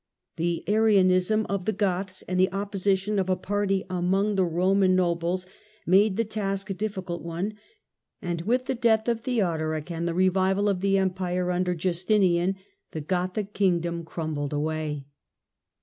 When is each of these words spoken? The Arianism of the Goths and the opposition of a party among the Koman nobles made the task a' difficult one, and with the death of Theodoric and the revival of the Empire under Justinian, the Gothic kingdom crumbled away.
The 0.37 0.63
Arianism 0.67 1.45
of 1.47 1.65
the 1.65 1.71
Goths 1.73 2.23
and 2.23 2.39
the 2.39 2.51
opposition 2.51 3.19
of 3.19 3.29
a 3.29 3.35
party 3.35 3.85
among 3.87 4.33
the 4.33 4.43
Koman 4.47 4.95
nobles 4.95 5.45
made 5.85 6.15
the 6.17 6.25
task 6.25 6.71
a' 6.71 6.73
difficult 6.73 7.21
one, 7.21 7.53
and 8.19 8.41
with 8.41 8.65
the 8.65 8.73
death 8.73 9.07
of 9.07 9.21
Theodoric 9.21 9.91
and 9.91 10.07
the 10.07 10.15
revival 10.15 10.67
of 10.69 10.81
the 10.81 10.97
Empire 10.97 11.51
under 11.51 11.75
Justinian, 11.75 12.55
the 12.93 13.01
Gothic 13.01 13.53
kingdom 13.53 14.01
crumbled 14.03 14.53
away. 14.53 15.05